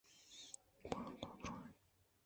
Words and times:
بانک 0.91 1.21
ءَ 1.29 1.33
درّائینت 1.41 1.75